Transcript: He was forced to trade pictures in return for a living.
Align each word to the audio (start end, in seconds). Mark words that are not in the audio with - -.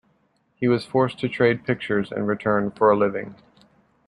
He 0.55 0.67
was 0.67 0.83
forced 0.83 1.19
to 1.19 1.29
trade 1.29 1.63
pictures 1.63 2.11
in 2.11 2.25
return 2.25 2.71
for 2.71 2.89
a 2.89 2.97
living. 2.97 3.35